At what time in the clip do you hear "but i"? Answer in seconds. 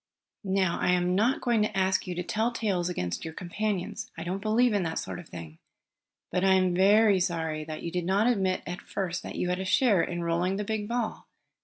6.31-6.55